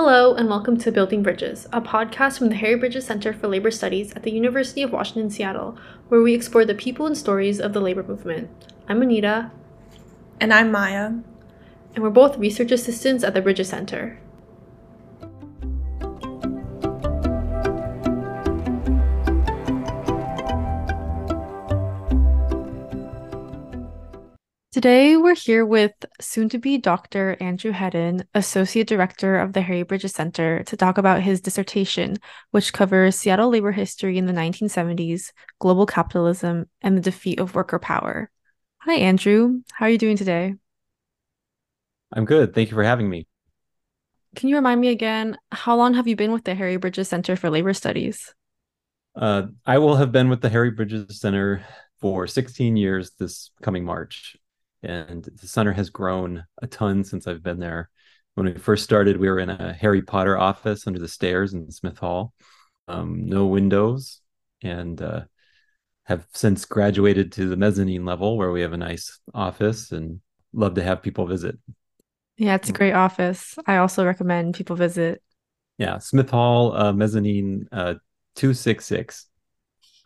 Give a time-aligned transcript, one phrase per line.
[0.00, 3.72] Hello, and welcome to Building Bridges, a podcast from the Harry Bridges Center for Labor
[3.72, 5.76] Studies at the University of Washington, Seattle,
[6.06, 8.48] where we explore the people and stories of the labor movement.
[8.88, 9.50] I'm Anita.
[10.40, 11.14] And I'm Maya.
[11.96, 14.20] And we're both research assistants at the Bridges Center.
[24.70, 25.90] Today, we're here with
[26.20, 27.36] soon to be Dr.
[27.40, 32.16] Andrew Hedden, Associate Director of the Harry Bridges Center, to talk about his dissertation,
[32.50, 37.78] which covers Seattle labor history in the 1970s, global capitalism, and the defeat of worker
[37.78, 38.30] power.
[38.78, 39.60] Hi, Andrew.
[39.72, 40.54] How are you doing today?
[42.12, 42.54] I'm good.
[42.54, 43.26] Thank you for having me.
[44.36, 47.36] Can you remind me again, how long have you been with the Harry Bridges Center
[47.36, 48.34] for Labor Studies?
[49.16, 51.64] Uh, I will have been with the Harry Bridges Center
[52.00, 54.36] for 16 years this coming March
[54.82, 57.90] and the center has grown a ton since I've been there.
[58.34, 61.70] When we first started, we were in a Harry Potter office under the stairs in
[61.70, 62.32] Smith Hall,
[62.86, 64.20] um, no windows,
[64.62, 65.22] and uh,
[66.04, 70.20] have since graduated to the mezzanine level where we have a nice office and
[70.52, 71.58] love to have people visit.
[72.36, 73.58] Yeah, it's a great office.
[73.66, 75.20] I also recommend people visit.
[75.76, 77.94] Yeah, Smith Hall, uh, mezzanine uh,
[78.36, 79.26] 266.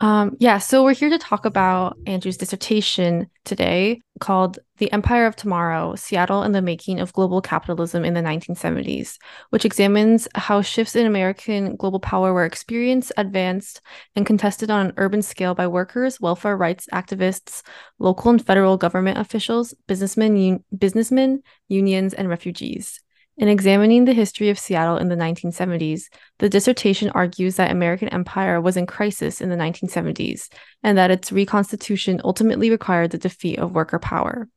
[0.03, 5.37] Um, yeah, so we're here to talk about Andrew's dissertation today called The Empire of
[5.37, 9.17] Tomorrow Seattle and the Making of Global Capitalism in the 1970s,
[9.51, 13.79] which examines how shifts in American global power were experienced, advanced,
[14.13, 17.61] and contested on an urban scale by workers, welfare rights activists,
[17.97, 22.99] local and federal government officials, businessmen, un- businessmen unions, and refugees.
[23.37, 26.03] In examining the history of Seattle in the 1970s,
[26.37, 30.49] the dissertation argues that American empire was in crisis in the 1970s
[30.83, 34.47] and that its reconstitution ultimately required the defeat of worker power.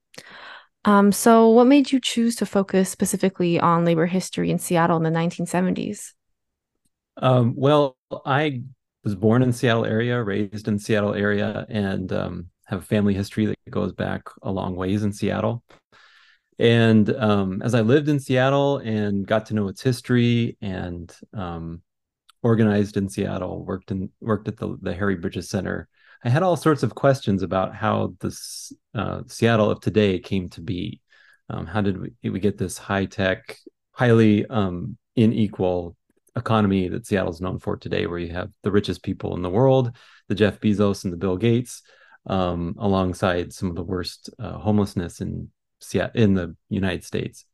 [0.84, 5.02] Um, so, what made you choose to focus specifically on labor history in Seattle in
[5.02, 6.12] the 1970s?
[7.17, 8.62] Um, well, I
[9.02, 13.46] was born in Seattle area, raised in Seattle area, and um, have a family history
[13.46, 15.64] that goes back a long ways in Seattle.
[16.58, 21.83] And um, as I lived in Seattle and got to know its history and um,
[22.42, 25.89] organized in Seattle, worked in worked at the, the Harry Bridges Center,
[26.24, 30.61] I had all sorts of questions about how this uh, Seattle of today came to
[30.61, 31.00] be.
[31.48, 33.56] Um, how did we, we, get this high tech,
[33.92, 35.96] highly um, unequal
[36.34, 39.96] economy that Seattle's known for today, where you have the richest people in the world,
[40.28, 41.83] the Jeff Bezos and the Bill Gates,
[42.27, 45.48] um, alongside some of the worst uh, homelessness and
[46.14, 47.45] in the United States.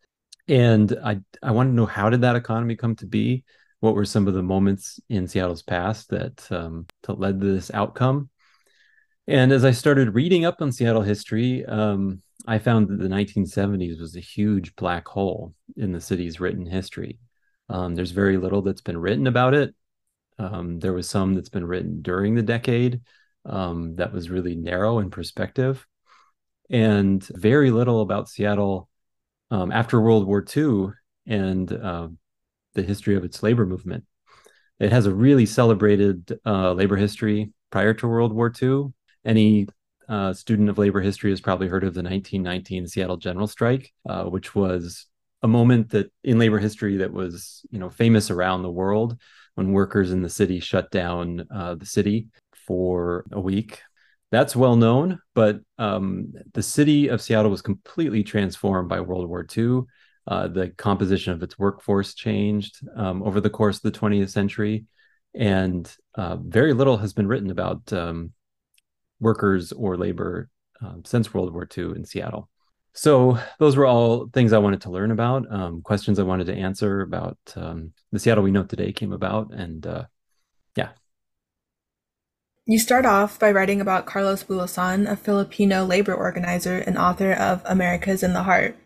[0.48, 3.44] And I I want to know how did that economy come to be?
[3.80, 7.70] What were some of the moments in Seattle's past that um, that led to this
[7.72, 8.30] outcome?
[9.26, 14.00] And as I started reading up on Seattle history, um, I found that the 1970s
[14.00, 17.18] was a huge black hole in the city's written history.
[17.68, 19.74] Um, there's very little that's been written about it.
[20.38, 23.00] Um, there was some that's been written during the decade
[23.44, 25.86] um, that was really narrow in perspective
[26.72, 28.88] and very little about Seattle
[29.50, 30.88] um, after World War II
[31.26, 32.08] and uh,
[32.74, 34.04] the history of its labor movement.
[34.80, 38.92] It has a really celebrated uh, labor history prior to World War II.
[39.24, 39.68] Any
[40.08, 44.24] uh, student of labor history has probably heard of the 1919 Seattle General Strike, uh,
[44.24, 45.06] which was
[45.42, 49.16] a moment that in labor history that was you know famous around the world
[49.54, 52.28] when workers in the city shut down uh, the city
[52.66, 53.80] for a week
[54.32, 59.46] that's well known, but um, the city of Seattle was completely transformed by World War
[59.56, 59.82] II.
[60.26, 64.86] Uh, the composition of its workforce changed um, over the course of the 20th century,
[65.34, 68.32] and uh, very little has been written about um,
[69.20, 70.48] workers or labor
[70.80, 72.48] um, since World War II in Seattle.
[72.94, 76.56] So those were all things I wanted to learn about, um, questions I wanted to
[76.56, 80.04] answer about um, the Seattle we know today came about, and uh,
[80.74, 80.90] yeah,
[82.66, 87.60] you start off by writing about Carlos Bulosan, a Filipino labor organizer and author of
[87.64, 88.76] America's in the Heart.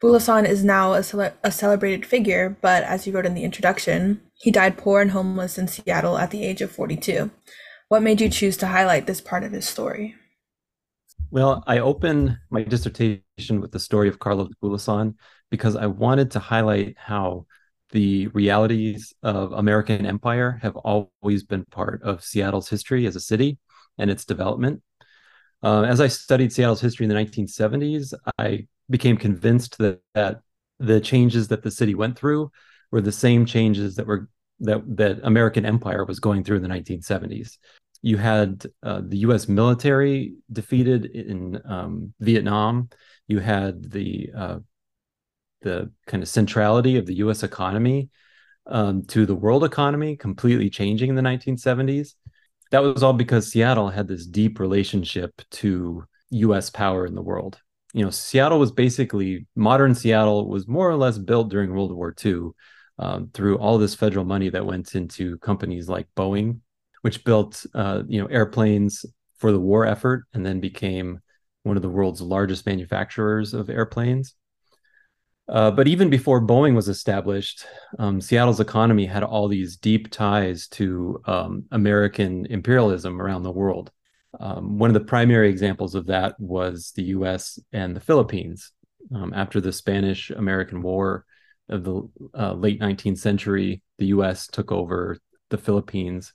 [0.00, 4.20] Bulosan is now a, cele- a, celebrated figure, but as you wrote in the introduction,
[4.34, 7.30] he died poor and homeless in Seattle at the age of 42.
[7.88, 10.14] What made you choose to highlight this part of his story?
[11.30, 15.14] Well, I open my dissertation with the story of Carlos Bulosan
[15.50, 17.46] because I wanted to highlight how
[17.92, 23.58] the realities of American empire have always been part of Seattle's history as a city
[23.98, 24.82] and its development.
[25.62, 30.40] Uh, as I studied Seattle's history in the 1970s, I became convinced that, that
[30.78, 32.50] the changes that the city went through
[32.90, 34.28] were the same changes that were
[34.60, 37.58] that that American empire was going through in the 1970s.
[38.02, 39.48] You had uh, the U.S.
[39.48, 42.88] military defeated in um, Vietnam.
[43.28, 44.58] You had the uh,
[45.62, 48.10] the kind of centrality of the US economy
[48.66, 52.14] um, to the world economy completely changing in the 1970s.
[52.70, 57.58] That was all because Seattle had this deep relationship to US power in the world.
[57.92, 62.14] You know, Seattle was basically modern Seattle was more or less built during World War
[62.24, 62.50] II
[62.98, 66.60] um, through all this federal money that went into companies like Boeing,
[67.02, 69.04] which built uh, you know airplanes
[69.38, 71.18] for the war effort and then became
[71.62, 74.34] one of the world's largest manufacturers of airplanes.
[75.50, 77.66] Uh, but even before Boeing was established,
[77.98, 83.90] um, Seattle's economy had all these deep ties to um, American imperialism around the world.
[84.38, 88.70] Um, one of the primary examples of that was the US and the Philippines.
[89.12, 91.24] Um, after the Spanish American War
[91.68, 92.08] of the
[92.38, 95.18] uh, late 19th century, the US took over
[95.48, 96.32] the Philippines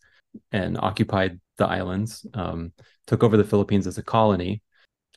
[0.52, 2.74] and occupied the islands, um,
[3.08, 4.62] took over the Philippines as a colony.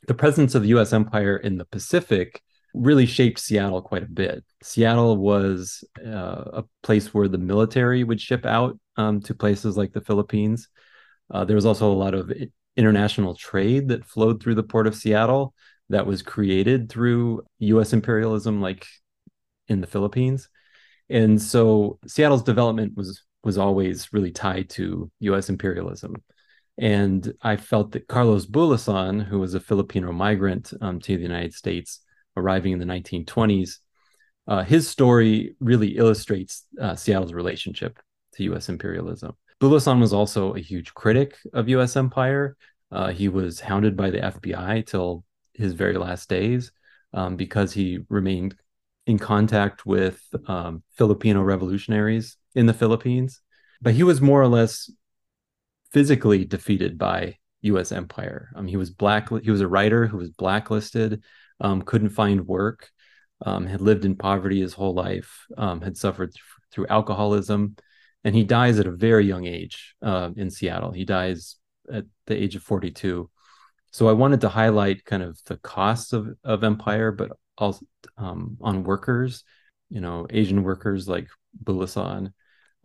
[0.07, 2.41] The presence of the US empire in the Pacific
[2.73, 4.43] really shaped Seattle quite a bit.
[4.63, 9.93] Seattle was uh, a place where the military would ship out um, to places like
[9.93, 10.67] the Philippines.
[11.31, 12.31] Uh, there was also a lot of
[12.75, 15.53] international trade that flowed through the port of Seattle
[15.89, 18.85] that was created through US imperialism, like
[19.67, 20.49] in the Philippines.
[21.09, 26.15] And so Seattle's development was was always really tied to US imperialism.
[26.77, 31.53] And I felt that Carlos Bulosan, who was a Filipino migrant um, to the United
[31.53, 32.01] States,
[32.39, 33.77] arriving in the 1920s,
[34.47, 37.99] uh, his story really illustrates uh, Seattle's relationship
[38.33, 38.69] to U.S.
[38.69, 39.33] imperialism.
[39.61, 41.95] Bulosan was also a huge critic of U.S.
[41.95, 42.55] empire.
[42.91, 46.71] Uh, he was hounded by the FBI till his very last days
[47.13, 48.55] um, because he remained
[49.05, 53.41] in contact with um, Filipino revolutionaries in the Philippines.
[53.81, 54.89] But he was more or less
[55.91, 57.91] physically defeated by U.S.
[57.91, 58.49] empire.
[58.55, 59.29] Um, he was black.
[59.43, 61.23] He was a writer who was blacklisted
[61.59, 62.89] um, couldn't find work,
[63.45, 67.75] um, had lived in poverty his whole life, um, had suffered th- through alcoholism,
[68.23, 70.91] and he dies at a very young age uh, in Seattle.
[70.91, 71.55] He dies
[71.91, 73.29] at the age of 42.
[73.91, 77.85] So I wanted to highlight kind of the costs of, of empire, but also
[78.17, 79.43] um, on workers,
[79.89, 81.27] you know, Asian workers like
[81.63, 82.33] Bulosan,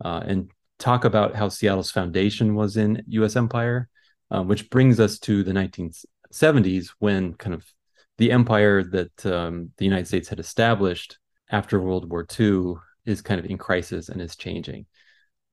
[0.03, 3.35] uh, and talk about how Seattle's foundation was in U.S.
[3.35, 3.87] empire,
[4.31, 7.63] um, which brings us to the 1970s when kind of
[8.17, 11.17] the empire that um, the United States had established
[11.51, 12.75] after World War II
[13.05, 14.85] is kind of in crisis and is changing.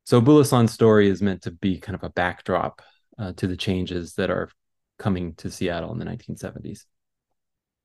[0.04, 2.82] So Bulosan's story is meant to be kind of a backdrop
[3.18, 4.48] uh, to the changes that are
[4.98, 6.84] coming to Seattle in the 1970s.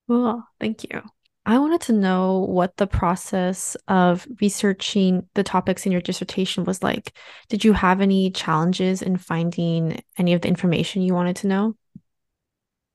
[0.08, 1.02] Cool, thank you.
[1.46, 6.84] I wanted to know what the process of researching the topics in your dissertation was
[6.84, 7.14] like.
[7.48, 11.76] Did you have any challenges in finding any of the information you wanted to know?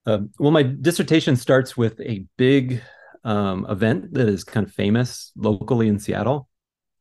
[0.05, 2.81] Um, well, my dissertation starts with a big
[3.23, 6.49] um, event that is kind of famous locally in Seattle.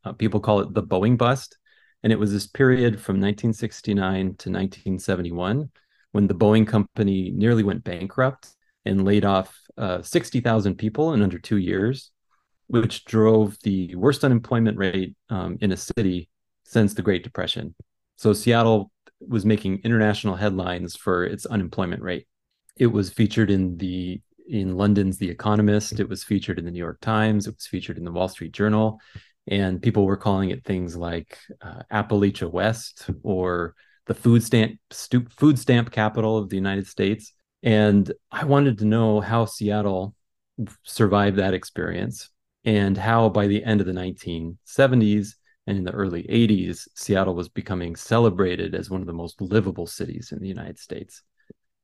[0.05, 1.59] Uh, people call it the Boeing bust.
[2.03, 5.71] And it was this period from 1969 to 1971
[6.13, 8.49] when the Boeing company nearly went bankrupt
[8.85, 12.11] and laid off uh, 60,000 people in under two years,
[12.67, 16.29] which drove the worst unemployment rate um, in a city
[16.65, 17.75] since the Great Depression.
[18.17, 18.91] So Seattle
[19.21, 22.27] was making international headlines for its unemployment rate.
[22.77, 26.01] It was featured in the in London's The Economist.
[26.01, 27.47] It was featured in the New York Times.
[27.47, 29.01] It was featured in the Wall Street Journal,
[29.47, 33.75] and people were calling it things like uh, Appalachia West or
[34.07, 37.33] the food stamp stu- food stamp capital of the United States.
[37.63, 40.15] And I wanted to know how Seattle
[40.83, 42.31] survived that experience
[42.65, 45.37] and how by the end of the 1970s
[45.67, 49.87] and in the early 80s, Seattle was becoming celebrated as one of the most livable
[49.87, 51.23] cities in the United States.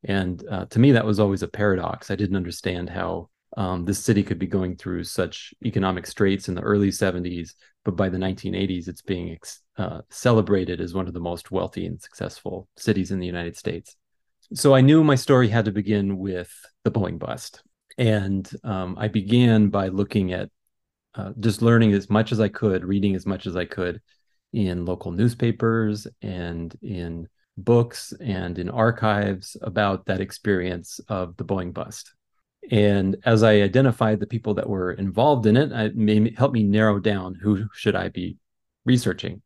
[0.04, 2.10] And uh, to me, that was always a paradox.
[2.10, 6.54] I didn't understand how um, this city could be going through such economic straits in
[6.54, 11.14] the early 70s, but by the 1980s, it's being ex- uh, celebrated as one of
[11.14, 13.96] the most wealthy and successful cities in the United States.
[14.54, 16.52] So I knew my story had to begin with
[16.84, 17.62] the Boeing bust.
[17.96, 20.50] And um, I began by looking at
[21.14, 24.00] uh, just learning as much as I could, reading as much as I could
[24.52, 27.28] in local newspapers and in
[27.58, 32.12] books and in archives about that experience of the Boeing bust.
[32.70, 36.62] And as I identified the people that were involved in it, it made, helped me
[36.62, 38.36] narrow down who should I be
[38.84, 39.42] researching.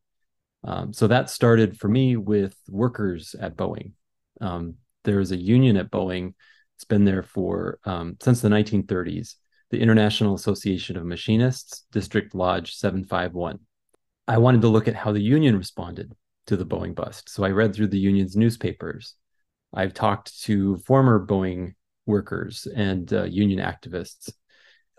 [0.64, 3.92] Um, so that started for me with workers at Boeing.
[4.40, 6.34] Um, there's a union at Boeing.
[6.76, 9.36] It's been there for um, since the 1930s.
[9.70, 13.58] The International Association of Machinists, District Lodge 751.
[14.28, 16.14] I wanted to look at how the union responded
[16.46, 17.28] to the Boeing bust.
[17.28, 19.14] So I read through the union's newspapers.
[19.72, 21.74] I've talked to former Boeing
[22.06, 24.32] workers and uh, union activists.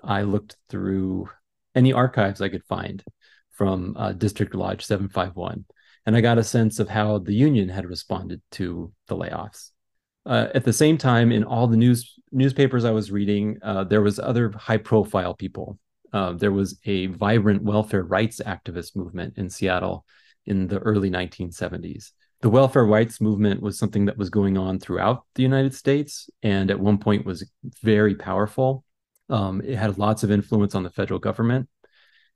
[0.03, 1.29] I looked through
[1.75, 3.03] any archives I could find
[3.51, 5.65] from uh, District Lodge 751.
[6.05, 9.71] And I got a sense of how the union had responded to the layoffs.
[10.25, 14.01] Uh, at the same time, in all the news newspapers I was reading, uh, there
[14.01, 15.77] was other high profile people.
[16.11, 20.05] Uh, there was a vibrant welfare rights activist movement in Seattle
[20.45, 22.11] in the early 1970s.
[22.41, 26.69] The welfare rights movement was something that was going on throughout the United States, and
[26.69, 27.49] at one point was
[27.81, 28.83] very powerful.
[29.29, 31.69] Um, it had lots of influence on the federal government.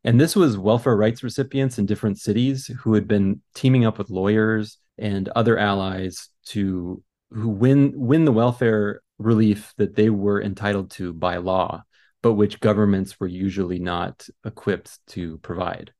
[0.04, 4.10] And this was welfare rights recipients in different cities who had been teaming up with
[4.10, 10.92] lawyers and other allies to who win win the welfare relief that they were entitled
[10.92, 11.84] to by law,
[12.22, 15.92] but which governments were usually not equipped to provide.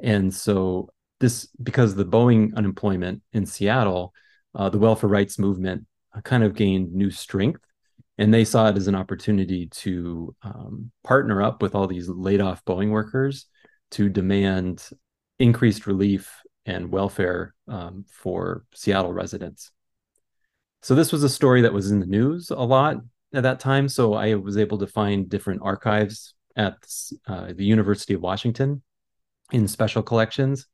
[0.00, 4.12] And so this because the Boeing unemployment in Seattle,
[4.54, 5.86] uh, the welfare rights movement
[6.24, 7.60] kind of gained new strength
[8.18, 12.40] and they saw it as an opportunity to um, partner up with all these laid
[12.40, 13.46] off Boeing workers
[13.92, 14.88] to demand
[15.38, 19.70] increased relief and welfare um, for Seattle residents.
[20.82, 22.96] So this was a story that was in the news a lot
[23.34, 23.88] at that time.
[23.88, 26.74] So I was able to find different archives at
[27.26, 28.82] uh, the University of Washington
[29.52, 30.66] in special collections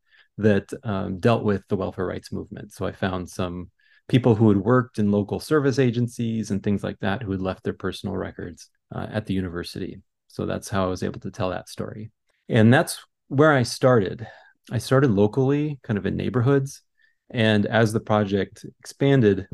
[0.42, 2.72] that um, dealt with the welfare rights movement.
[2.72, 3.70] So I found some
[4.08, 7.64] people who had worked in local service agencies and things like that who had left
[7.64, 10.00] their personal records uh, at the university.
[10.28, 12.10] So that's how I was able to tell that story.
[12.48, 14.26] And that's where I started.
[14.70, 16.82] I started locally, kind of in neighborhoods.
[17.30, 19.48] And as the project expanded,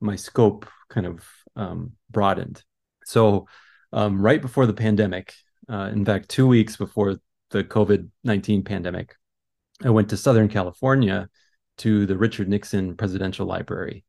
[0.00, 1.24] my scope kind of
[1.56, 2.62] um, broadened.
[3.04, 3.46] So,
[3.92, 5.32] um, right before the pandemic,
[5.68, 7.16] uh, in fact, two weeks before
[7.50, 9.14] the COVID 19 pandemic,
[9.84, 11.28] I went to Southern California
[11.78, 14.04] to the Richard Nixon Presidential Library.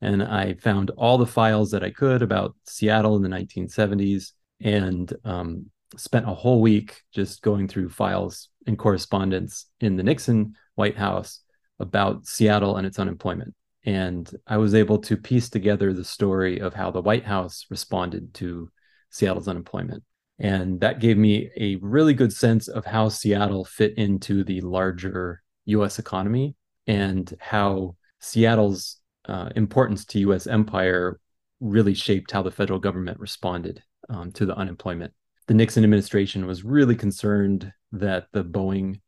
[0.00, 5.12] And I found all the files that I could about Seattle in the 1970s and
[5.24, 10.96] um, spent a whole week just going through files and correspondence in the Nixon White
[10.96, 11.40] House
[11.78, 13.54] about Seattle and its unemployment.
[13.84, 18.34] And I was able to piece together the story of how the White House responded
[18.34, 18.70] to
[19.10, 20.02] Seattle's unemployment.
[20.38, 25.42] And that gave me a really good sense of how Seattle fit into the larger
[25.66, 30.46] US economy and how Seattle's uh, importance to U.S.
[30.46, 31.20] empire
[31.60, 35.12] really shaped how the federal government responded um, to the unemployment.
[35.46, 39.00] The Nixon administration was really concerned that the Boeing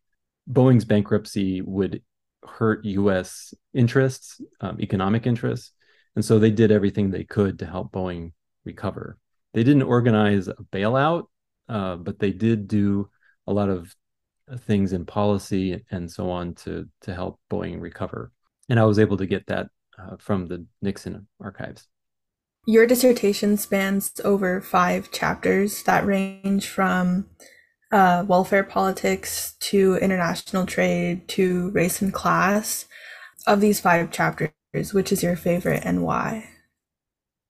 [0.48, 2.02] Boeing's bankruptcy would
[2.46, 3.54] hurt U.S.
[3.72, 5.72] interests, um, economic interests,
[6.14, 8.32] and so they did everything they could to help Boeing
[8.64, 9.18] recover.
[9.54, 11.24] They didn't organize a bailout,
[11.68, 13.08] uh, but they did do
[13.46, 13.94] a lot of
[14.60, 18.30] things in policy and so on to to help Boeing recover.
[18.68, 19.68] And I was able to get that
[19.98, 21.86] uh, from the Nixon archives.
[22.66, 27.26] Your dissertation spans over five chapters that range from
[27.92, 32.86] uh, welfare politics to international trade to race and class.
[33.46, 36.48] Of these five chapters, which is your favorite and why?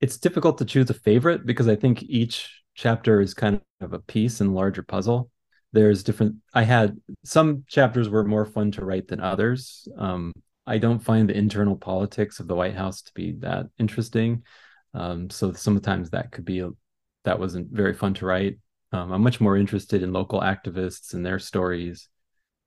[0.05, 3.99] It's difficult to choose a favorite because I think each chapter is kind of a
[3.99, 5.31] piece in larger puzzle.
[5.73, 9.89] There's different i had some chapters were more fun to write than others.
[9.97, 10.35] Um,
[10.67, 14.43] i don't find the internal politics of the white house to be that interesting.
[14.93, 16.63] Um, so sometimes that could be
[17.25, 18.59] that wasn't very fun to write.
[18.93, 22.11] Um, i'm much more interested in local activists and their stories.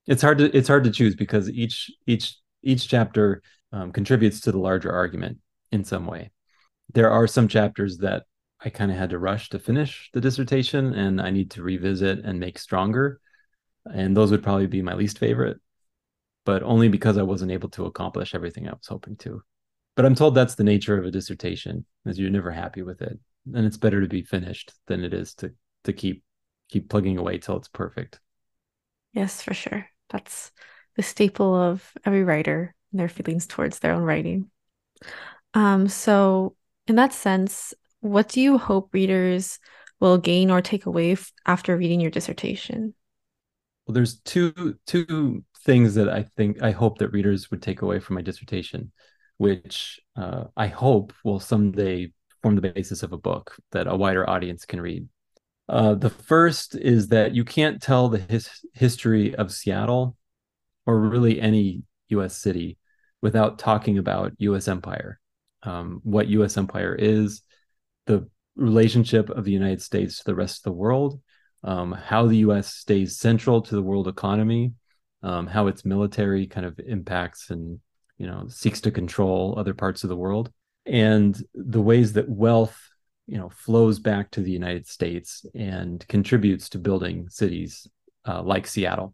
[0.08, 4.52] It's hard to it's hard to choose because each each each chapter um, contributes to
[4.52, 5.38] the larger argument
[5.72, 6.32] in some way
[6.94, 8.24] there are some chapters that
[8.64, 12.20] I kind of had to rush to finish the dissertation and I need to revisit
[12.20, 13.20] and make stronger.
[13.86, 15.60] And those would probably be my least favorite,
[16.46, 19.44] but only because I wasn't able to accomplish everything I was hoping to.
[19.96, 23.20] But I'm told that's the nature of a dissertation, is you're never happy with it.
[23.54, 25.54] And it's better to be finished than it is to
[25.86, 26.24] to keep
[26.70, 28.20] keep plugging away till it's perfect.
[29.14, 29.90] Yes, for sure.
[30.10, 30.52] That's
[30.96, 34.52] the staple of every writer, and their feelings towards their own writing.
[35.54, 36.56] Um, so
[36.88, 39.60] in that sense, what do you hope readers
[40.00, 42.94] will gain or take away f- after reading your dissertation?
[43.86, 48.00] Well, there's two two things that I think I hope that readers would take away
[48.00, 48.92] from my dissertation,
[49.38, 54.30] which uh, I hope will someday form the basis of a book that a wider
[54.30, 55.08] audience can read.
[55.70, 60.16] Uh, the first is that you can't tell the his- history of Seattle
[60.86, 62.38] or really any U.S.
[62.38, 62.78] city
[63.22, 64.68] without talking about U.S.
[64.68, 65.20] empire,
[65.68, 66.58] um, what U.S.
[66.58, 67.42] empire is,
[68.06, 71.20] the relationship of the United States to the rest of the world,
[71.64, 72.74] um, how the U.S.
[72.74, 74.74] stays central to the world economy,
[75.24, 77.80] um, how its military kind of impacts and
[78.18, 80.52] you know seeks to control other parts of the world,
[80.86, 82.80] and the ways that wealth
[83.28, 87.88] you know flows back to the United States and contributes to building cities
[88.26, 89.14] uh, like Seattle.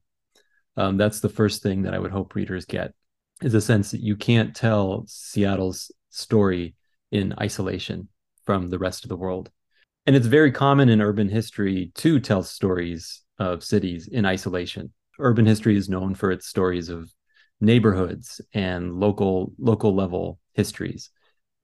[0.77, 2.93] Um, that's the first thing that I would hope readers get
[3.41, 6.75] is a sense that you can't tell Seattle's story
[7.11, 8.07] in isolation
[8.45, 9.49] from the rest of the world.
[10.05, 14.93] And it's very common in urban history to tell stories of cities in isolation.
[15.19, 17.11] Urban history is known for its stories of
[17.61, 21.09] neighborhoods and local local level histories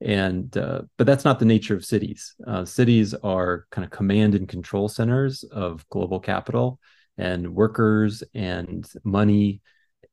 [0.01, 4.34] and uh, but that's not the nature of cities uh, cities are kind of command
[4.34, 6.79] and control centers of global capital
[7.18, 9.62] and workers and money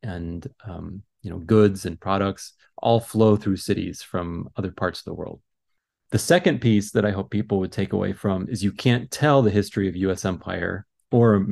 [0.03, 5.05] and um, you know goods and products all flow through cities from other parts of
[5.07, 5.41] the world
[6.13, 9.43] the second piece that i hope people would take away from is you can't tell
[9.43, 11.47] the history of us empire or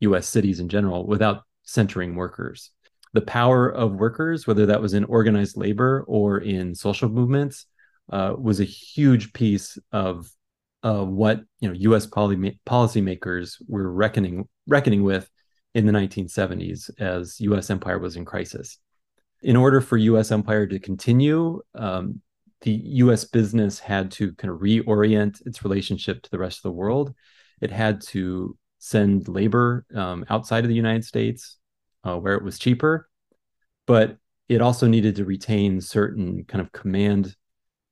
[0.00, 2.72] us cities in general without centering workers
[3.12, 7.66] the power of workers whether that was in organized labor or in social movements
[8.12, 10.28] uh, was a huge piece of
[10.82, 12.06] uh, what you know U.S.
[12.06, 15.30] Poly- policymakers were reckoning reckoning with
[15.74, 17.70] in the 1970s as U.S.
[17.70, 18.78] empire was in crisis.
[19.42, 20.30] In order for U.S.
[20.32, 22.20] empire to continue, um,
[22.60, 23.24] the U.S.
[23.24, 27.14] business had to kind of reorient its relationship to the rest of the world.
[27.60, 31.58] It had to send labor um, outside of the United States
[32.04, 33.08] uh, where it was cheaper,
[33.86, 34.16] but
[34.48, 37.34] it also needed to retain certain kind of command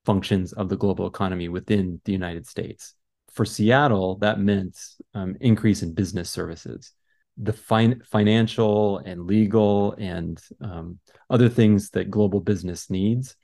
[0.05, 2.95] functions of the global economy within the United States.
[3.31, 4.77] For Seattle, that meant
[5.15, 6.93] um, increase in business services.
[7.41, 10.99] The fin- financial and legal and um,
[11.31, 13.37] other things that global business needs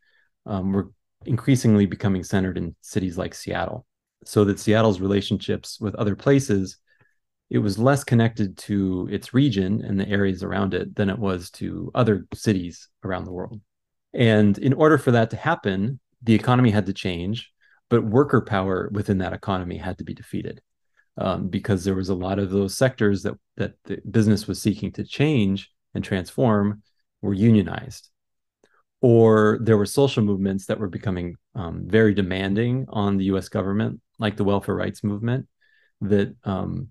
[0.46, 0.90] um, were
[1.26, 3.86] increasingly becoming centered in cities like Seattle.
[4.24, 6.78] So that Seattle's relationships with other places,
[7.50, 11.50] it was less connected to its region and the areas around it than it was
[11.52, 13.60] to other cities around the world.
[14.12, 17.50] And in order for that to happen, the economy had to change,
[17.90, 20.62] but worker power within that economy had to be defeated
[21.16, 24.92] um, because there was a lot of those sectors that that the business was seeking
[24.92, 26.82] to change and transform
[27.22, 28.10] were unionized,
[29.00, 33.48] or there were social movements that were becoming um, very demanding on the U.S.
[33.48, 35.46] government, like the welfare rights movement,
[36.00, 36.88] that um,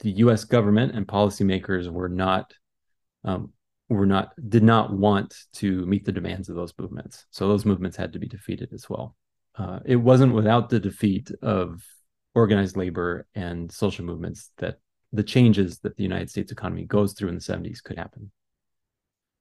[0.00, 0.44] the U.S.
[0.44, 2.52] government and policymakers were not
[3.24, 3.52] um,
[3.88, 7.26] were not did not want to meet the demands of those movements.
[7.30, 9.14] So those movements had to be defeated as well.
[9.56, 11.82] Uh, it wasn't without the defeat of
[12.36, 14.76] organized labor and social movements that
[15.12, 18.30] the changes that the United States economy goes through in the 70s could happen.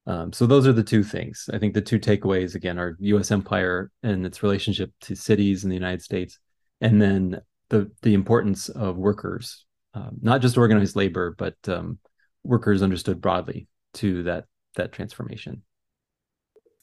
[0.08, 1.50] Um, so those are the two things.
[1.52, 3.32] I think the two takeaways again are U.S.
[3.32, 6.40] empire and its relationship to cities in the United States,
[6.80, 11.98] and then the the importance of workers, um, not just organized labor, but um,
[12.44, 15.64] workers understood broadly to that that transformation.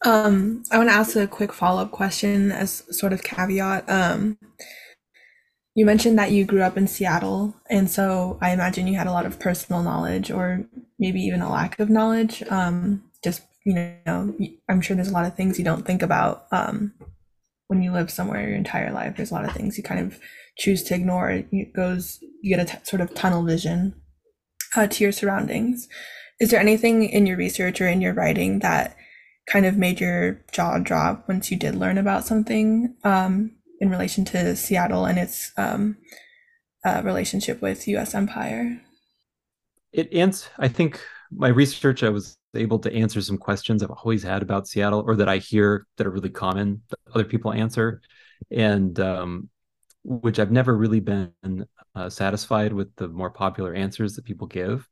[0.04, 3.88] Um, I want to ask a quick follow up question as sort of caveat.
[5.74, 9.12] You mentioned that you grew up in Seattle, and so I imagine you had a
[9.12, 10.66] lot of personal knowledge, or
[10.98, 12.42] maybe even a lack of knowledge.
[12.50, 13.74] Um, just you
[14.06, 14.34] know,
[14.68, 16.92] I'm sure there's a lot of things you don't think about um,
[17.68, 19.16] when you live somewhere your entire life.
[19.16, 20.18] There's a lot of things you kind of
[20.58, 21.30] choose to ignore.
[21.30, 23.94] It goes, you get a t- sort of tunnel vision
[24.76, 25.88] uh, to your surroundings.
[26.40, 28.96] Is there anything in your research or in your writing that
[29.48, 33.52] kind of made your jaw drop once you did learn about something um,
[33.82, 35.96] in relation to Seattle and its um,
[36.84, 38.14] uh, relationship with U.S.
[38.14, 38.80] empire?
[39.92, 41.00] It ans- I think
[41.32, 45.16] my research, I was able to answer some questions I've always had about Seattle, or
[45.16, 48.00] that I hear that are really common that other people answer,
[48.52, 49.48] and um,
[50.04, 51.66] which I've never really been
[51.96, 54.88] uh, satisfied with the more popular answers that people give.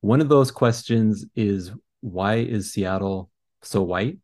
[0.00, 3.30] One of those questions is why is Seattle
[3.62, 4.18] so white?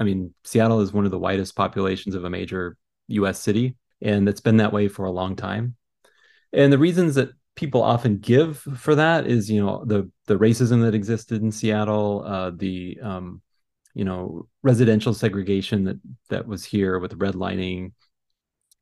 [0.00, 2.76] I mean, Seattle is one of the whitest populations of a major
[3.08, 5.76] US city, and it's been that way for a long time.
[6.52, 10.82] And the reasons that people often give for that is, you know, the the racism
[10.82, 13.42] that existed in Seattle, uh, the um,
[13.94, 17.92] you know, residential segregation that that was here with redlining,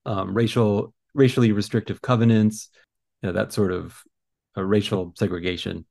[0.04, 2.68] um, racial racially restrictive covenants,
[3.22, 4.02] you know, that sort of
[4.56, 5.86] uh, racial segregation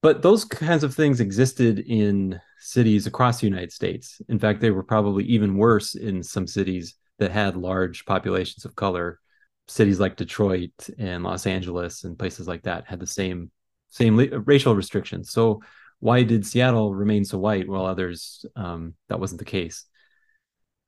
[0.00, 4.20] but those kinds of things existed in cities across the United States.
[4.28, 8.74] In fact, they were probably even worse in some cities that had large populations of
[8.74, 9.20] color.
[9.66, 13.50] Cities like Detroit and Los Angeles and places like that had the same
[13.90, 15.30] same racial restrictions.
[15.30, 15.62] So
[16.00, 19.84] why did Seattle remain so white while others um, that wasn't the case?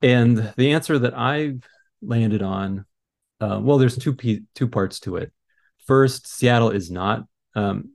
[0.01, 1.63] And the answer that I've
[2.01, 2.85] landed on,
[3.39, 4.15] uh, well, there's two
[4.55, 5.31] two parts to it.
[5.85, 7.91] First, Seattle is not um,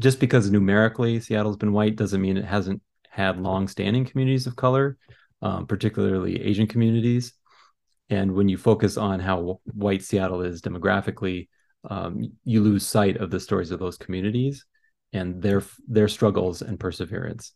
[0.00, 4.98] just because numerically Seattle's been white doesn't mean it hasn't had long-standing communities of color,
[5.40, 7.32] um, particularly Asian communities.
[8.10, 11.48] And when you focus on how white Seattle is demographically,
[11.88, 14.64] um, you lose sight of the stories of those communities.
[15.12, 17.52] and their their struggles and perseverance.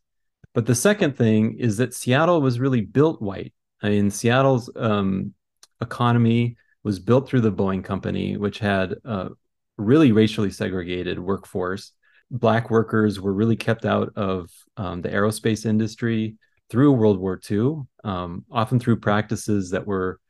[0.55, 3.53] But the second thing is that Seattle was really built white.
[3.83, 5.35] I mean, Seattle's um,
[5.81, 9.31] economy was built through the Boeing Company, which had a
[9.77, 11.93] really racially segregated workforce.
[12.31, 16.37] Black workers were really kept out of um, the aerospace industry
[16.71, 20.21] through World War II, um, often through practices that were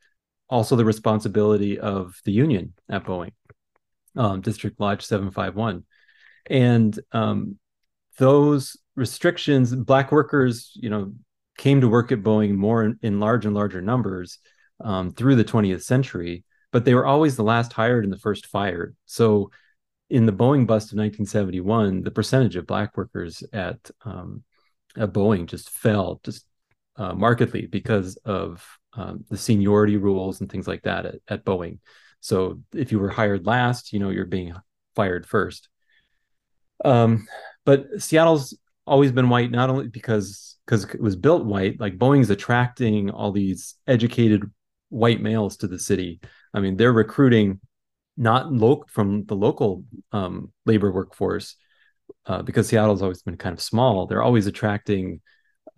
[0.51, 3.33] also the responsibility of the union at Boeing,
[4.17, 5.85] um, District Lodge 751.
[6.49, 7.59] And um,
[8.19, 11.13] those restrictions, Black workers, you know,
[11.57, 14.39] came to work at Boeing more in, in large and larger numbers
[14.83, 18.47] um, through the 20th century, but they were always the last hired and the first
[18.47, 18.97] fired.
[19.07, 19.51] So
[20.09, 24.43] in the Boeing bust of 1971, the percentage of black workers at, um,
[24.97, 26.45] at Boeing just fell just
[27.01, 31.79] uh, markedly because of um, the seniority rules and things like that at, at Boeing.
[32.21, 34.55] So if you were hired last, you know, you're being
[34.95, 35.71] fired first.
[36.85, 37.27] Um,
[37.65, 42.29] but Seattle's always been white, not only because because it was built white, like Boeing's
[42.29, 44.45] attracting all these educated
[44.91, 46.21] white males to the city.
[46.53, 47.61] I mean, they're recruiting
[48.19, 51.57] not local from the local um, labor workforce
[52.27, 54.07] uh, because Seattle's always been kind of small.
[54.07, 55.23] They're always attracting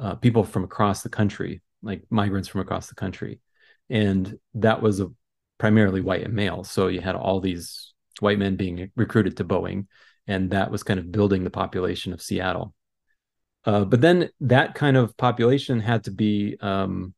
[0.02, 3.40] uh, people from across the country, like migrants from across the country,
[3.88, 5.10] and that was a
[5.58, 6.64] primarily white and male.
[6.64, 9.86] So you had all these white men being recruited to Boeing,
[10.26, 12.74] and that was kind of building the population of Seattle.
[13.64, 17.14] Uh, but then that kind of population had to be um,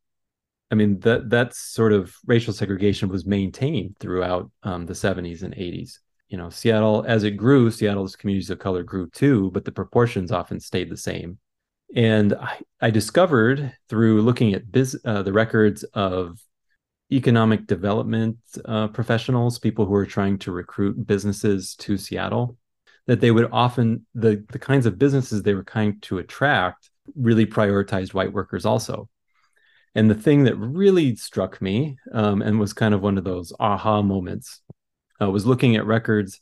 [0.71, 5.55] I mean that that sort of racial segregation was maintained throughout um, the 70s and
[5.55, 6.01] 80s.
[6.29, 10.33] You know, Seattle as it grew, Seattle's communities of color grew too, but the proportions
[10.33, 11.39] often stayed the same.
[11.95, 16.41] And I, I discovered through looking at biz, uh, the records of
[17.13, 22.57] economic development uh, professionals, people who are trying to recruit businesses to Seattle,
[23.07, 27.47] that they would often the the kinds of businesses they were trying to attract really
[27.47, 29.09] prioritized white workers also.
[29.95, 33.53] And the thing that really struck me um, and was kind of one of those
[33.61, 34.61] aha moments
[35.21, 36.41] uh, was looking at records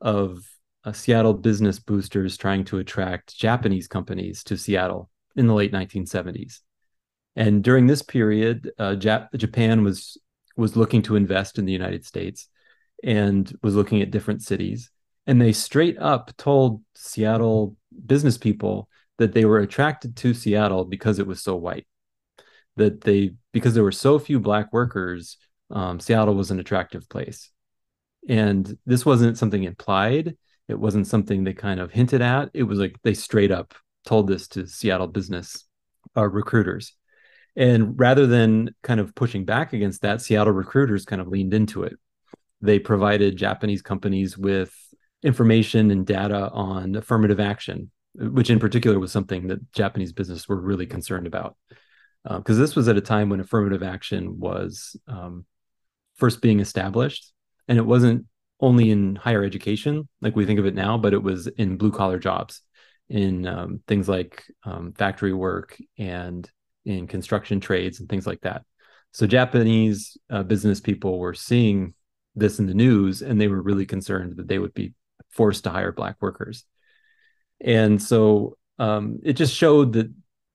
[0.00, 0.44] of
[0.84, 6.60] uh, Seattle business boosters trying to attract Japanese companies to Seattle in the late 1970s.
[7.36, 10.18] And during this period, uh, Jap- Japan was
[10.56, 12.48] was looking to invest in the United States
[13.02, 14.90] and was looking at different cities.
[15.26, 21.18] And they straight up told Seattle business people that they were attracted to Seattle because
[21.18, 21.86] it was so white
[22.76, 25.36] that they because there were so few black workers,
[25.70, 27.50] um, Seattle was an attractive place.
[28.28, 30.36] And this wasn't something implied.
[30.72, 32.50] It wasn't something they kind of hinted at.
[32.54, 35.64] It was like they straight up told this to Seattle business
[36.16, 36.94] uh, recruiters.
[37.54, 41.82] And rather than kind of pushing back against that, Seattle recruiters kind of leaned into
[41.82, 41.94] it.
[42.60, 44.74] They provided Japanese companies with
[45.22, 50.60] information and data on affirmative action, which in particular was something that Japanese business were
[50.60, 51.56] really concerned about
[52.24, 55.44] because uh, this was at a time when affirmative action was um,
[56.16, 57.32] first being established,
[57.66, 58.26] and it wasn't
[58.62, 61.90] only in higher education like we think of it now, but it was in blue
[61.90, 62.62] collar jobs,
[63.08, 66.48] in um, things like um, factory work and
[66.84, 68.62] in construction trades and things like that.
[69.10, 71.92] So Japanese uh, business people were seeing
[72.34, 74.94] this in the news, and they were really concerned that they would be
[75.28, 76.64] forced to hire black workers.
[77.60, 80.10] And so um, it just showed that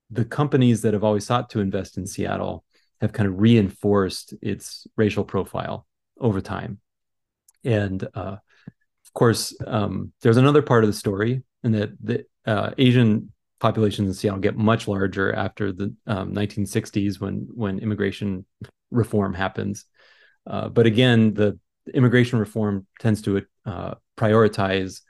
[0.10, 2.64] the companies that have always sought to invest in Seattle
[3.02, 5.86] have kind of reinforced its racial profile
[6.20, 6.80] over time.
[7.68, 8.38] And uh,
[9.06, 14.08] of course, um, there's another part of the story, and that the uh, Asian populations
[14.08, 18.46] in Seattle get much larger after the um, 1960s when when immigration
[18.90, 19.86] reform happens.
[20.46, 21.60] Uh, but again, the
[21.94, 25.02] immigration reform tends to uh, prioritize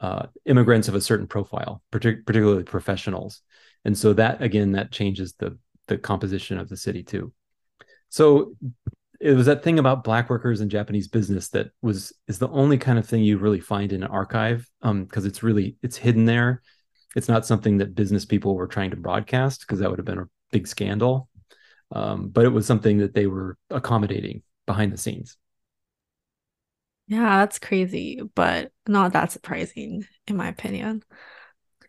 [0.00, 3.42] uh, immigrants of a certain profile, partic- particularly professionals
[3.84, 7.32] and so that again that changes the the composition of the city too
[8.08, 8.54] so
[9.22, 12.78] it was that thing about black workers and japanese business that was is the only
[12.78, 16.24] kind of thing you really find in an archive um because it's really it's hidden
[16.24, 16.62] there.
[17.16, 20.18] It's not something that business people were trying to broadcast because that would have been
[20.18, 21.28] a big scandal.
[21.92, 25.36] Um, but it was something that they were accommodating behind the scenes.
[27.06, 31.02] Yeah that's crazy but not that surprising in my opinion.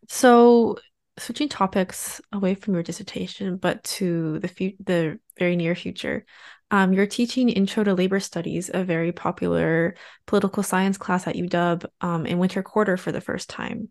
[0.09, 0.77] So
[1.19, 6.25] switching topics away from your dissertation, but to the fu- the very near future.
[6.73, 9.93] Um, you're teaching Intro to Labor Studies, a very popular
[10.25, 13.89] political science class at UW um, in winter quarter for the first time.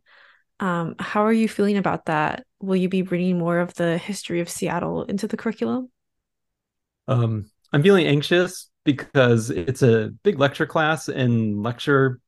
[0.59, 2.45] Um, how are you feeling about that?
[2.61, 5.93] Will you be bringing more of the history of Seattle into the curriculum?
[7.07, 12.19] Um, I'm feeling anxious because it's a big lecture class, and lecture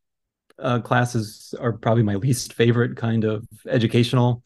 [0.61, 4.45] uh, classes are probably my least favorite kind of educational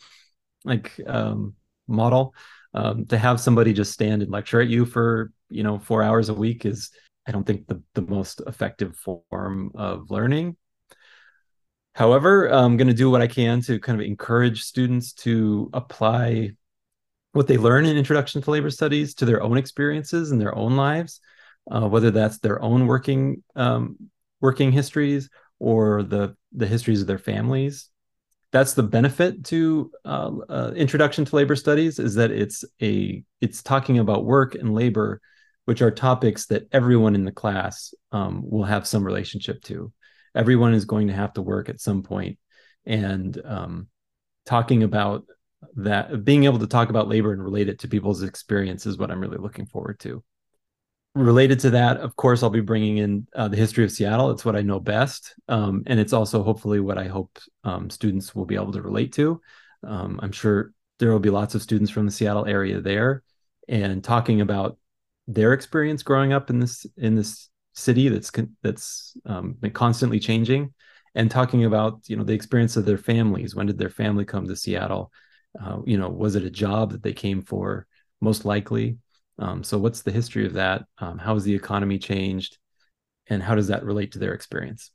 [0.64, 1.52] like um,
[1.86, 2.34] model.
[2.78, 6.28] Um, to have somebody just stand and lecture at you for you know four hours
[6.28, 6.90] a week is
[7.26, 10.56] I don't think the the most effective form of learning.
[11.96, 16.52] However, I'm going to do what I can to kind of encourage students to apply
[17.32, 20.76] what they learn in Introduction to Labor Studies to their own experiences and their own
[20.76, 21.20] lives,
[21.72, 23.96] uh, whether that's their own working um,
[24.40, 27.90] working histories or the the histories of their families.
[28.50, 33.62] That's the benefit to uh, uh, Introduction to Labor Studies is that it's a it's
[33.62, 35.20] talking about work and labor,
[35.66, 39.92] which are topics that everyone in the class um, will have some relationship to.
[40.34, 42.38] Everyone is going to have to work at some point,
[42.86, 43.88] and um,
[44.46, 45.24] talking about
[45.76, 49.10] that, being able to talk about labor and relate it to people's experience is what
[49.10, 50.22] I'm really looking forward to
[51.14, 54.30] related to that, of course, I'll be bringing in uh, the history of Seattle.
[54.30, 58.34] It's what I know best, um, and it's also hopefully what I hope um, students
[58.34, 59.40] will be able to relate to.
[59.86, 63.22] Um, I'm sure there will be lots of students from the Seattle area there,
[63.68, 64.78] and talking about
[65.26, 68.30] their experience growing up in this in this city that's
[68.62, 70.72] that's um, constantly changing,
[71.14, 73.54] and talking about you know the experience of their families.
[73.54, 75.12] When did their family come to Seattle?
[75.60, 77.86] Uh, you know, was it a job that they came for?
[78.20, 78.98] Most likely,
[79.38, 80.84] um, so, what's the history of that?
[80.98, 82.58] Um, how has the economy changed?
[83.28, 84.90] And how does that relate to their experience?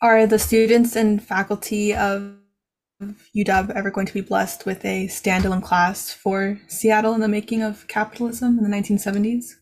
[0.00, 2.36] Are the students and faculty of
[3.36, 7.62] UW ever going to be blessed with a standalone class for Seattle in the making
[7.62, 9.54] of capitalism in the 1970s?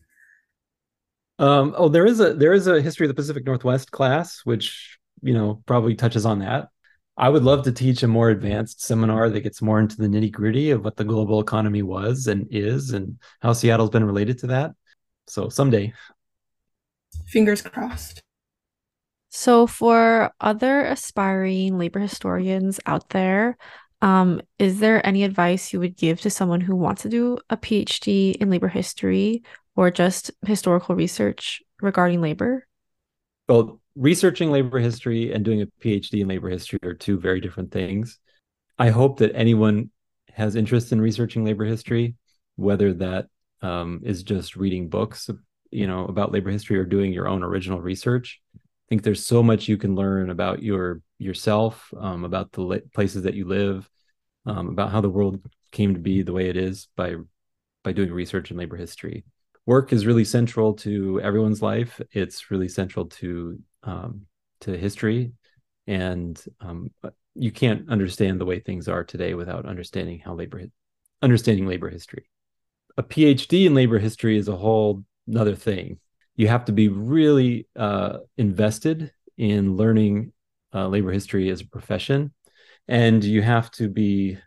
[1.39, 4.97] Um, oh, there is a there is a history of the Pacific Northwest class, which
[5.21, 6.69] you know probably touches on that.
[7.17, 10.31] I would love to teach a more advanced seminar that gets more into the nitty
[10.31, 14.47] gritty of what the global economy was and is and how Seattle's been related to
[14.47, 14.71] that.
[15.25, 15.93] So someday.
[17.27, 18.21] Fingers crossed.
[19.29, 23.57] So, for other aspiring labor historians out there,
[24.01, 27.57] um, is there any advice you would give to someone who wants to do a
[27.57, 29.43] PhD in labor history
[29.75, 32.66] or just historical research regarding labor?
[33.47, 37.71] Well, researching labor history and doing a PhD in labor history are two very different
[37.71, 38.19] things.
[38.77, 39.89] I hope that anyone
[40.33, 42.15] has interest in researching labor history,
[42.57, 43.27] whether that
[43.61, 45.29] um, is just reading books,
[45.71, 48.39] you know, about labor history or doing your own original research.
[48.55, 53.23] I think there's so much you can learn about your yourself, um, about the places
[53.23, 53.89] that you live,
[54.45, 57.15] um, about how the world came to be the way it is by
[57.83, 59.23] by doing research in labor history.
[59.67, 61.99] Work is really central to everyone's life.
[62.13, 64.21] It's really central to um,
[64.61, 65.33] to history,
[65.85, 66.89] and um,
[67.35, 70.63] you can't understand the way things are today without understanding how labor
[71.21, 72.29] understanding labor history.
[72.95, 75.99] A PhD in labor history is a whole another thing.
[76.37, 80.31] You have to be really uh, invested in learning
[80.73, 82.33] uh, labor history as a profession,
[82.87, 84.37] and you have to be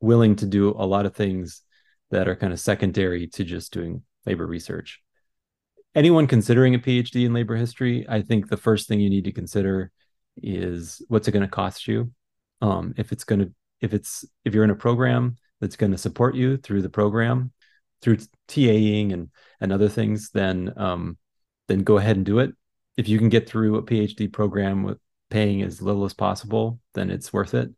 [0.00, 1.62] willing to do a lot of things
[2.10, 5.00] that are kind of secondary to just doing labor research
[5.94, 9.32] anyone considering a PhD in labor history, I think the first thing you need to
[9.32, 9.90] consider
[10.36, 12.12] is what's it going to cost you.
[12.60, 15.98] Um, if it's going to, if it's, if you're in a program that's going to
[15.98, 17.52] support you through the program,
[18.00, 19.30] through TAing and
[19.60, 21.16] and other things, then um,
[21.68, 22.52] then go ahead and do it.
[22.96, 24.98] If you can get through a PhD program with
[25.30, 27.70] paying as little as possible, then it's worth it.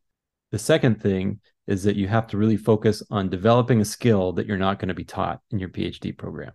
[0.51, 4.47] The second thing is that you have to really focus on developing a skill that
[4.47, 6.53] you're not going to be taught in your PhD program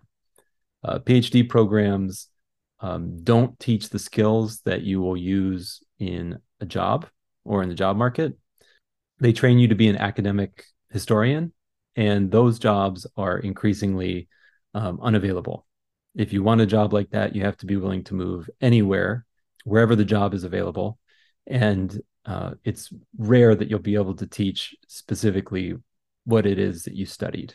[0.82, 2.28] uh, PhD programs
[2.80, 7.06] um, don't teach the skills that you will use in a job
[7.44, 8.36] or in the job market.
[9.18, 11.52] They train you to be an academic historian,
[11.96, 14.28] and those jobs are increasingly
[14.72, 15.66] um, unavailable.
[16.16, 19.26] If you want a job like that, you have to be willing to move anywhere,
[19.64, 20.98] wherever the job is available.
[21.46, 25.74] And uh, it's rare that you'll be able to teach specifically
[26.24, 27.54] what it is that you studied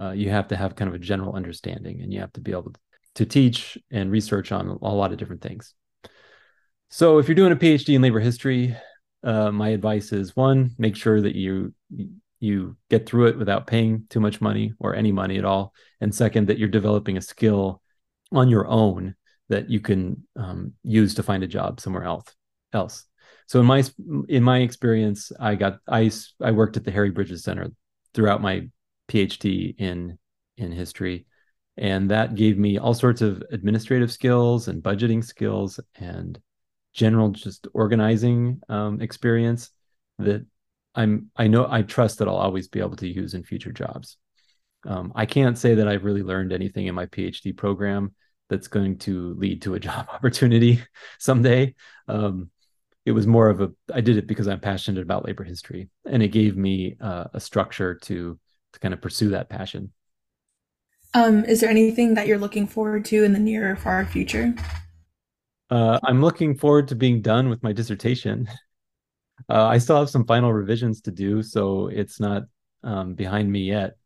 [0.00, 2.52] uh, you have to have kind of a general understanding and you have to be
[2.52, 2.72] able
[3.14, 5.74] to teach and research on a lot of different things.
[6.88, 8.76] So if you're doing a PhD in labor history,
[9.22, 11.74] uh, my advice is one, make sure that you
[12.40, 16.12] you get through it without paying too much money or any money at all, and
[16.12, 17.80] second, that you're developing a skill
[18.32, 19.14] on your own
[19.48, 22.34] that you can um, use to find a job somewhere else.
[22.72, 23.04] Else.
[23.52, 23.84] So in my
[24.30, 26.10] in my experience, I got I
[26.40, 27.70] I worked at the Harry Bridges Center
[28.14, 28.70] throughout my
[29.08, 30.18] PhD in
[30.56, 31.26] in history,
[31.76, 36.40] and that gave me all sorts of administrative skills and budgeting skills and
[36.94, 39.68] general just organizing um, experience
[40.18, 40.46] that
[40.94, 44.16] I'm I know I trust that I'll always be able to use in future jobs.
[44.86, 48.14] Um, I can't say that I've really learned anything in my PhD program
[48.48, 50.82] that's going to lead to a job opportunity
[51.18, 51.74] someday.
[52.08, 52.48] Um,
[53.04, 56.22] it was more of a I did it because I'm passionate about labor history, and
[56.22, 58.38] it gave me uh, a structure to
[58.72, 59.92] to kind of pursue that passion.
[61.14, 64.54] Um, is there anything that you're looking forward to in the near or far future?
[65.68, 68.48] Uh, I'm looking forward to being done with my dissertation.
[69.48, 72.44] Uh, I still have some final revisions to do, so it's not
[72.84, 73.96] um, behind me yet.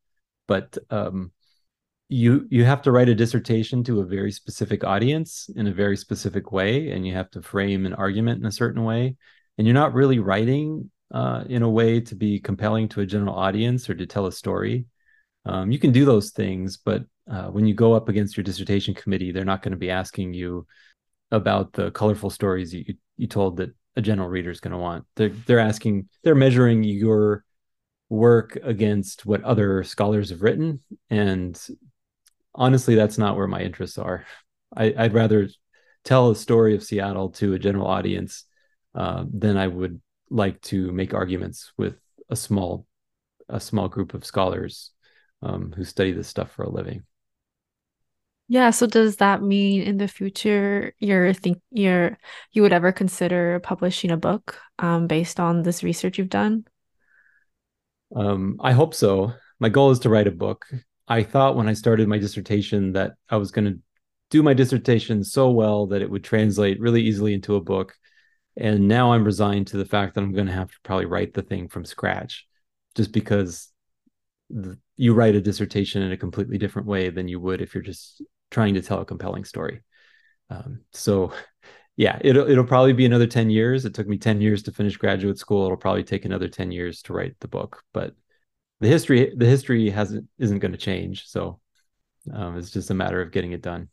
[0.49, 1.31] But um,
[2.09, 5.97] you you have to write a dissertation to a very specific audience in a very
[5.97, 9.17] specific way and you have to frame an argument in a certain way.
[9.59, 13.35] And you're not really writing uh, in a way to be compelling to a general
[13.35, 14.87] audience or to tell a story.
[15.45, 18.95] Um, you can do those things but uh, when you go up against your dissertation
[18.95, 20.67] committee they're not going to be asking you
[21.33, 25.05] about the colorful stories you, you told that a general reader is going to want.
[25.17, 27.45] They're, they're asking they're measuring your
[28.09, 31.61] work against what other scholars have written and
[32.57, 34.27] honestly, that's not where my interests are.
[34.77, 35.49] I, would rather
[36.05, 38.45] tell a story of Seattle to a general audience
[38.95, 41.97] uh, than I would like to make arguments with
[42.31, 42.87] a small
[43.49, 44.91] a small group of scholars
[45.41, 47.05] um, who study this stuff for a living.
[48.49, 52.19] Yeah, so does that mean in the future you're think you're
[52.53, 56.65] you would ever consider publishing a book um, based on this research you've done?
[58.15, 59.33] Um, I hope so.
[59.59, 60.67] My goal is to write a book.
[61.09, 63.79] I thought when I started my dissertation that I was going to
[64.31, 67.95] do my dissertation so well that it would translate really easily into a book.
[68.57, 71.35] And now I'm resigned to the fact that I'm going to have to probably write
[71.35, 72.47] the thing from scratch
[72.95, 73.71] just because
[74.51, 77.85] the, you write a dissertation in a completely different way than you would if you're
[77.85, 79.83] just trying to tell a compelling story.
[80.51, 81.33] Um, so
[81.97, 83.85] yeah, it'll it'll probably be another 10 years.
[83.85, 85.67] It took me 10 years to finish graduate school.
[85.67, 88.15] It'll probably take another 10 years to write the book, but
[88.81, 91.27] the history the history hasn't isn't going to change.
[91.27, 91.61] So
[92.33, 93.89] um, it's just a matter of getting it done.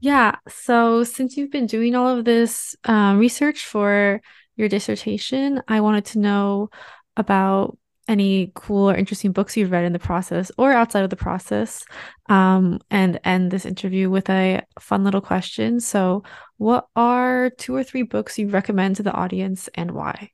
[0.00, 0.36] Yeah.
[0.48, 4.20] So since you've been doing all of this um, research for
[4.58, 6.68] your dissertation i wanted to know
[7.16, 7.78] about
[8.08, 11.84] any cool or interesting books you've read in the process or outside of the process
[12.30, 15.78] um, and end this interview with a fun little question.
[15.78, 16.22] So
[16.56, 20.30] what are two or three books you recommend to the audience and why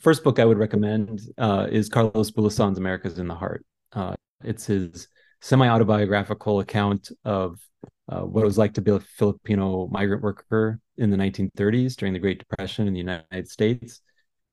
[0.00, 3.64] first book I would recommend uh, is Carlos Bulosan's America's in the Heart.
[3.92, 5.08] Uh, it's his
[5.40, 7.60] semi autobiographical account of
[8.08, 12.12] uh, what it was like to be a Filipino migrant worker in the 1930s during
[12.12, 14.00] the Great Depression in the United States.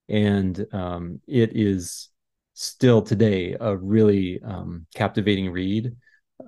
[0.07, 2.09] And um, it is
[2.53, 5.95] still today a really um, captivating read.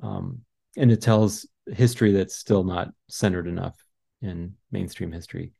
[0.01, 0.41] Um,
[0.77, 3.75] and it tells history that's still not centered enough
[4.21, 5.51] in mainstream history.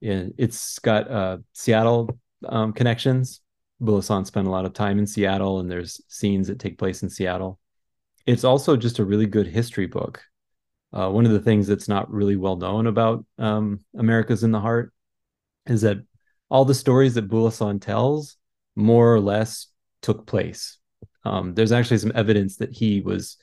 [0.00, 3.40] It's got uh, Seattle um, connections.
[3.80, 7.10] Bulosan spent a lot of time in Seattle, and there's scenes that take place in
[7.10, 7.58] Seattle.
[8.26, 10.22] It's also just a really good history book.
[10.92, 14.60] Uh, one of the things that's not really well known about um, America's in the
[14.60, 14.92] Heart
[15.66, 15.98] is that
[16.50, 18.36] all the stories that Bulosan tells
[18.74, 19.68] more or less
[20.02, 20.78] took place.
[21.24, 23.36] Um, there's actually some evidence that he was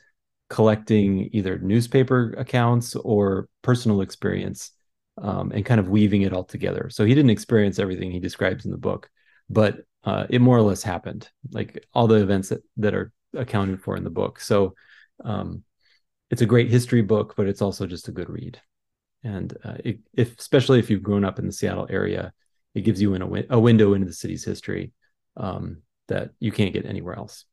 [0.50, 4.72] collecting either newspaper accounts or personal experience
[5.22, 6.90] um, and kind of weaving it all together.
[6.90, 9.10] So he didn't experience everything he describes in the book,
[9.50, 13.82] but uh, it more or less happened, like all the events that, that are accounted
[13.82, 14.40] for in the book.
[14.40, 14.76] So
[15.24, 15.64] um,
[16.30, 18.60] it's a great history book, but it's also just a good read.
[19.24, 22.34] And uh, it, if, especially if you've grown up in the Seattle area,
[22.76, 24.92] it gives you a, a window into the city's history
[25.38, 27.46] um, that you can't get anywhere else.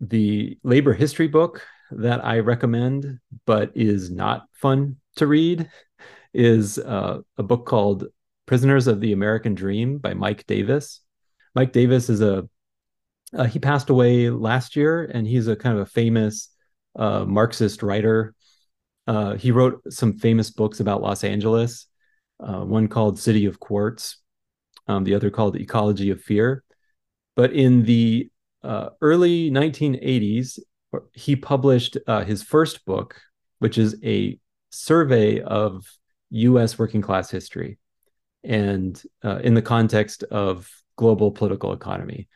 [0.00, 5.68] The labor history book that I recommend, but is not fun to read,
[6.36, 8.06] is uh, a book called
[8.44, 11.00] Prisoners of the American Dream by Mike Davis.
[11.54, 12.48] Mike Davis is a
[13.34, 16.50] uh, he passed away last year, and he's a kind of a famous
[16.94, 18.34] uh, Marxist writer.
[19.06, 21.86] Uh, he wrote some famous books about Los Angeles.
[22.38, 24.18] Uh, one called City of Quartz,
[24.86, 26.62] um, the other called Ecology of Fear.
[27.34, 28.30] But in the
[28.62, 30.58] uh, early 1980s,
[31.14, 33.20] he published his first book,
[33.58, 34.38] which is a
[34.70, 35.84] survey of
[36.30, 37.78] US working class history
[38.44, 42.28] and uh, in the context of global political economy.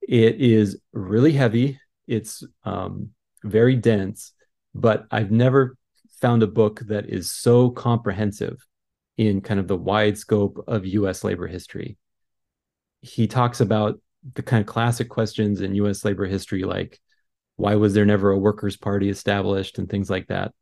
[0.00, 3.10] It is really heavy, it's um,
[3.44, 4.32] very dense,
[4.74, 5.76] but I've never
[6.20, 8.64] found a book that is so comprehensive
[9.16, 11.98] in kind of the wide scope of US labor history.
[13.00, 14.00] He talks about
[14.34, 17.00] the kind of classic questions in US labor history, like
[17.56, 20.52] why was there never a workers' party established and things like that.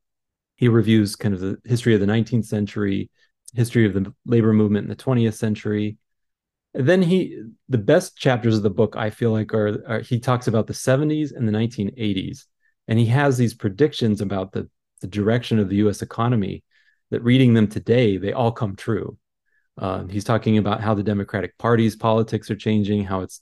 [0.60, 3.08] He reviews kind of the history of the 19th century,
[3.54, 5.96] history of the labor movement in the 20th century.
[6.74, 10.20] And then he, the best chapters of the book, I feel like, are, are he
[10.20, 12.44] talks about the 70s and the 1980s,
[12.88, 14.68] and he has these predictions about the
[15.00, 16.02] the direction of the U.S.
[16.02, 16.62] economy
[17.10, 19.16] that reading them today they all come true.
[19.78, 23.40] Um, he's talking about how the Democratic Party's politics are changing, how it's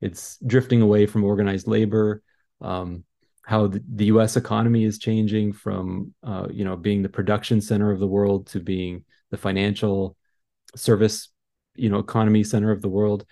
[0.00, 2.22] it's drifting away from organized labor,
[2.60, 3.02] um,
[3.44, 4.36] how the, U.S.
[4.36, 8.60] economy is changing from uh, you know being the production center of the world to
[8.60, 10.16] being the financial
[10.76, 11.28] service
[11.74, 13.26] you know economy center of the world,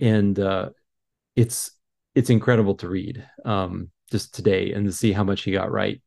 [0.00, 0.70] and uh,
[1.36, 1.72] it's
[2.14, 6.00] it's incredible to read um, just today and to see how much he got right.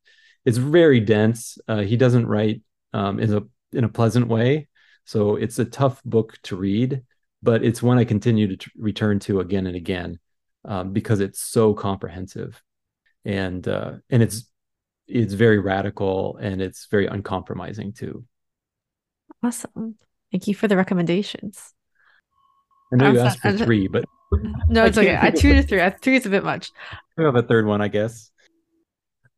[0.45, 1.57] It's very dense.
[1.67, 2.61] Uh, he doesn't write
[2.93, 3.41] um, in a
[3.73, 4.67] in a pleasant way,
[5.05, 7.03] so it's a tough book to read,
[7.43, 10.19] but it's one I continue to t- return to again and again
[10.65, 12.61] um, because it's so comprehensive,
[13.25, 14.49] and uh, and it's
[15.07, 18.25] it's very radical and it's very uncompromising too.
[19.43, 19.95] Awesome.
[20.31, 21.73] Thank you for the recommendations.
[22.93, 24.05] I know you asked for three, but
[24.67, 25.17] no, it's okay.
[25.19, 25.81] I two to three.
[25.81, 26.71] I, three is a bit much.
[27.17, 28.31] I have a third one, I guess.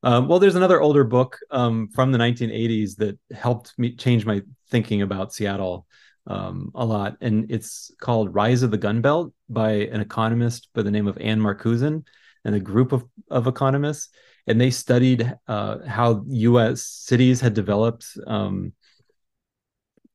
[0.03, 4.41] Um, well, there's another older book um, from the 1980s that helped me change my
[4.69, 5.88] thinking about Seattle
[6.27, 10.81] um, a lot, and it's called "Rise of the Gun Belt" by an economist by
[10.81, 12.03] the name of Anne Markusen
[12.45, 14.09] and a group of, of economists,
[14.47, 16.81] and they studied uh, how U.S.
[16.81, 18.73] cities had developed um,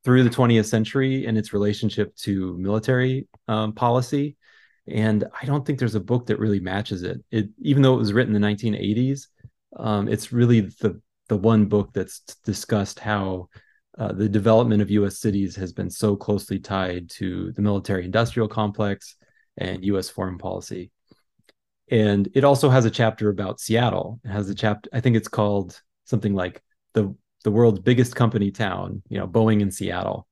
[0.05, 4.37] through the 20th century and its relationship to military um, policy.
[4.87, 7.23] And I don't think there's a book that really matches it.
[7.31, 9.27] It even though it was written in the 1980s
[9.77, 13.49] um, it's really the the one book that's discussed how
[13.99, 15.19] uh, the development of U.S.
[15.19, 19.17] cities has been so closely tied to the military-industrial complex
[19.59, 20.09] and U.S.
[20.09, 20.91] foreign policy.
[21.91, 24.21] And it also has a chapter about Seattle.
[24.25, 26.63] It has a chapter, I think it's called something like
[26.95, 27.15] the
[27.45, 30.27] the world's biggest company town, you know, Boeing in Seattle.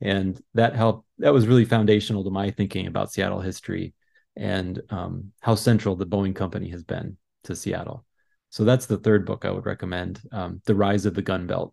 [0.00, 1.06] And that helped.
[1.18, 3.94] That was really foundational to my thinking about Seattle history
[4.36, 8.04] and um, how central the Boeing company has been to Seattle.
[8.50, 11.72] So that's the third book I would recommend um, The Rise of the Gun Belt.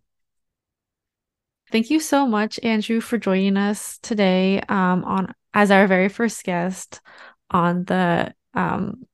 [1.71, 6.43] Thank you so much, Andrew, for joining us today um, on as our very first
[6.43, 7.01] guest
[7.51, 9.05] on the um,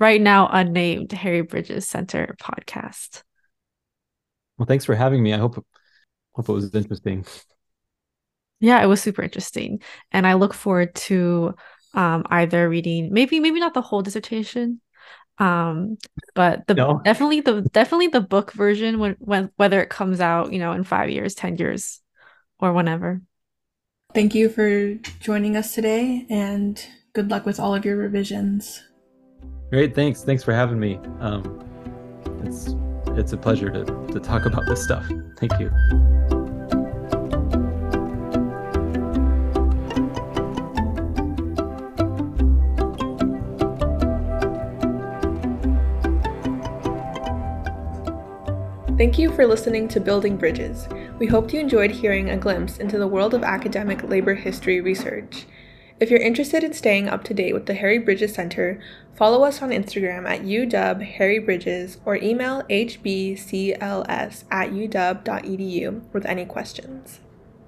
[0.00, 3.22] right now unnamed Harry Bridges Center podcast.
[4.58, 5.32] Well, thanks for having me.
[5.32, 5.64] I hope
[6.34, 7.24] hope it was interesting.
[8.58, 9.80] Yeah, it was super interesting,
[10.12, 11.54] and I look forward to
[11.94, 14.80] um, either reading maybe maybe not the whole dissertation,
[15.38, 15.96] um
[16.34, 17.00] but the no.
[17.04, 20.84] definitely the definitely the book version when when whether it comes out you know in
[20.84, 22.00] five years ten years
[22.60, 23.22] or whenever
[24.14, 28.82] thank you for joining us today and good luck with all of your revisions
[29.70, 31.64] great thanks thanks for having me um
[32.44, 32.74] it's
[33.18, 35.06] it's a pleasure to to talk about this stuff
[35.36, 35.70] thank you
[49.00, 50.86] Thank you for listening to Building Bridges.
[51.18, 55.46] We hope you enjoyed hearing a glimpse into the world of academic labor history research.
[56.00, 58.80] If you're interested in staying up to date with the Harry Bridges Center,
[59.14, 66.46] follow us on Instagram at uw Harry Bridges or email hbcls at uw.edu with any
[66.46, 67.20] questions.